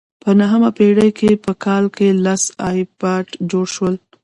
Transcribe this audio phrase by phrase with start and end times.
[0.21, 3.95] په نهمه پېړۍ کې په کال کې لس آبدات جوړ شول